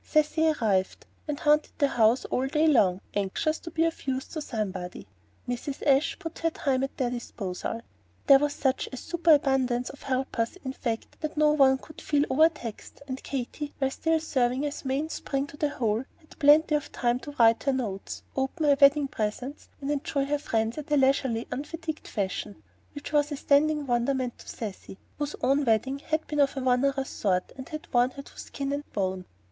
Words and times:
Cecy 0.03 0.47
arrived, 0.49 1.05
and 1.27 1.39
haunted 1.39 1.73
the 1.77 1.89
house 1.89 2.25
all 2.25 2.47
day 2.47 2.65
long, 2.65 3.01
anxious 3.13 3.59
to 3.59 3.69
be 3.69 3.85
of 3.85 4.07
use 4.07 4.25
to 4.29 4.41
somebody; 4.41 5.05
Mrs. 5.47 5.85
Ashe 5.85 6.17
put 6.17 6.39
her 6.39 6.49
time 6.49 6.83
at 6.83 6.97
their 6.97 7.11
disposal; 7.11 7.81
there 8.25 8.39
was 8.39 8.53
such 8.53 8.89
a 8.91 8.97
superabundance 8.97 9.91
of 9.91 10.01
helpers, 10.01 10.57
in 10.65 10.73
fact, 10.73 11.21
that 11.21 11.37
no 11.37 11.51
one 11.51 11.77
could 11.77 12.01
feel 12.01 12.25
over 12.31 12.49
taxed. 12.49 13.03
And 13.07 13.21
Katy, 13.21 13.75
while 13.77 13.91
still 13.91 14.19
serving 14.19 14.65
as 14.65 14.83
main 14.83 15.07
spring 15.09 15.45
to 15.45 15.55
the 15.57 15.69
whole, 15.69 16.03
had 16.17 16.39
plenty 16.39 16.73
of 16.73 16.91
time 16.91 17.19
to 17.19 17.35
write 17.37 17.61
her 17.65 17.73
notes, 17.73 18.23
open 18.35 18.65
her 18.65 18.77
wedding 18.81 19.07
presents, 19.07 19.69
and 19.81 19.91
enjoy 19.91 20.25
her 20.25 20.39
friends 20.39 20.79
in 20.79 20.85
a 20.89 20.97
leisurely, 20.97 21.45
unfatigued 21.51 22.07
fashion 22.07 22.63
which 22.95 23.13
was 23.13 23.31
a 23.31 23.37
standing 23.37 23.85
wonderment 23.85 24.39
to 24.39 24.49
Cecy, 24.49 24.97
whose 25.19 25.35
own 25.43 25.63
wedding 25.63 25.99
had 25.99 26.25
been 26.25 26.39
of 26.39 26.55
the 26.55 26.61
onerous 26.61 27.09
sort, 27.11 27.51
and 27.55 27.69
had 27.69 27.87
worn 27.93 28.09
her 28.09 28.23
to 28.23 28.39
skin 28.39 28.73
and 28.73 28.91
bone. 28.93 29.25